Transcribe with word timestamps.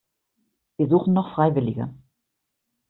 Wir 0.77 0.87
suchen 0.89 1.13
noch 1.13 1.35
Freiwillige. 1.35 1.93